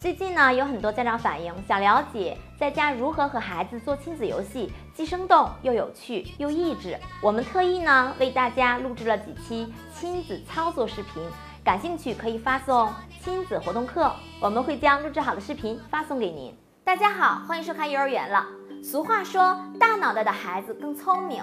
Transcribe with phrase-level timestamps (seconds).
[0.00, 6.96] 最近呢，有很多家长反映，想了解在家如何和孩子做亲子游戏，既生动又有趣又益智。
[7.20, 11.20] 我们特意呢为大家录制了几期亲子操作视频，
[11.64, 12.88] 感兴趣可以发送
[13.24, 16.56] “亲子活动课”，我们会将录制好的视频发送给您。
[16.84, 18.46] 大家好，欢迎收看幼儿园了。
[18.84, 21.42] 俗话说，大脑袋的孩子更聪明。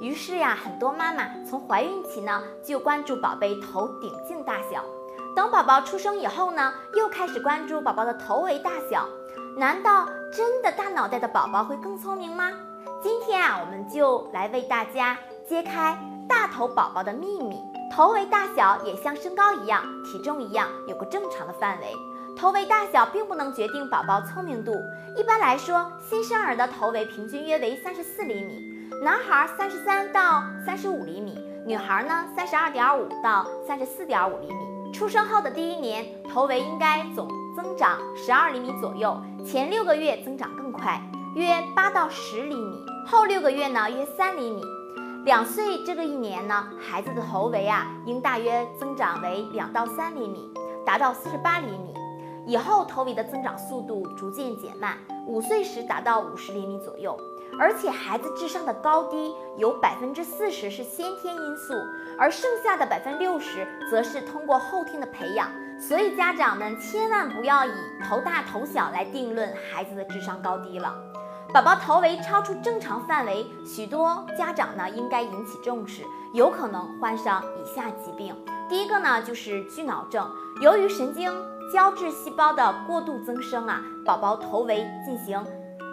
[0.00, 4.84] 于是呀，很多妈妈从怀孕起呢就关注宝贝头顶径大小。
[5.34, 9.08] 等宝宝出生以后呢，又开始关注宝宝的头围大小。
[9.58, 12.52] 难道真的大脑袋的宝宝会更聪明吗？
[13.02, 17.60] 今天啊，我们就来为大家揭开大头宝宝的秘密。
[17.92, 21.86] 头围大小也像身高一样、体重一样，有个正常的范围。
[22.36, 24.72] 头围大小并不能决定宝宝聪明度。
[25.16, 34.73] 一般来说，新生儿的头围平均约为三十四厘米，男孩三十三到三十五厘米，女孩呢三十二点五到三十四点五厘米。
[34.94, 41.02] 出生后的第一年，头围应该总增长十二厘米左右，前六个月增长更快，
[41.34, 44.62] 约八到十厘米，后六个月呢约三厘米。
[45.24, 50.48] 两岁这个一年呢，孩子的头围啊应大约增长为两到三厘米，
[50.86, 51.92] 达到四十八厘米。
[52.46, 57.18] 以后头围的增长速度逐渐减慢，五岁时达到五十厘米左右。
[57.58, 61.74] 而且孩子智商的高低有百分之四十是先天因素，
[62.18, 65.48] 而剩下的百分之六十则是通过后天的培养。
[65.78, 67.72] 所以家长们千万不要以
[68.08, 70.94] 头大头小来定论孩子的智商高低了。
[71.52, 76.02] 宝宝头围超出正常范围，许多家长呢应该引起重视，
[76.32, 78.34] 有可能患上以下疾病。
[78.68, 80.28] 第一个呢就是巨脑症，
[80.60, 81.30] 由于神经
[81.72, 85.44] 胶质细胞的过度增生啊，宝宝头围进行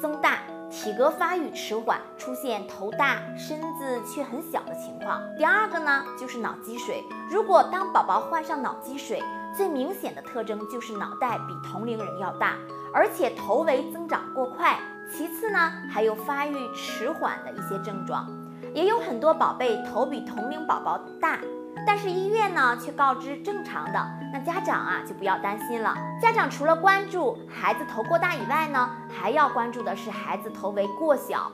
[0.00, 0.38] 增大。
[0.72, 5.20] 体格发育迟缓，出现头大身子却很小的情况。
[5.36, 7.04] 第二个呢，就是脑积水。
[7.30, 9.22] 如果当宝宝患上脑积水，
[9.54, 12.56] 最明显的特征就是脑袋比同龄人要大，
[12.94, 14.78] 而且头围增长过快。
[15.14, 15.58] 其次呢，
[15.90, 18.26] 还有发育迟缓的一些症状，
[18.74, 21.38] 也有很多宝贝头比同龄宝宝大。
[21.84, 25.92] 但是医院呢却告知正常的，那家长啊就不要担心了。
[26.20, 31.50] 家长除了关注孩子头过大以外呢，还要关注的是孩子头围过小，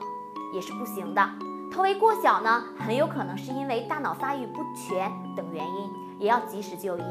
[0.53, 1.29] 也是不行的。
[1.71, 7.03] 头围过小呢，很有可能是因为大脑发育不全等原因，也要及时就医。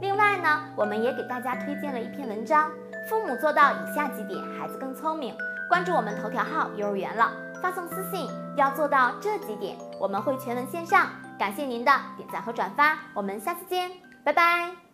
[0.00, 2.68] 另外呢，我们也给大家推荐了一篇文章：
[3.08, 5.32] 父母做到以下几点，孩子更聪明。
[5.68, 7.32] 关注我们头条号幼儿园了，
[7.64, 11.08] 发送私信要做到这几点，我们会全文线上。
[11.38, 13.90] 感谢您的点赞和转发，我们下次见，
[14.22, 14.93] 拜拜。